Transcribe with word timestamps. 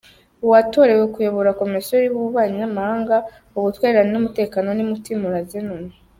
Uwatorewe 0.45 1.03
kuyobora 1.13 1.57
Komisiyo 1.61 1.95
y’Ububanyi 1.99 2.57
n’amahanga, 2.59 3.15
Ubutwererane 3.57 4.11
n’Umutekano 4.13 4.69
ni 4.73 4.85
Mutimura 4.89 5.39
Zenon. 5.51 5.85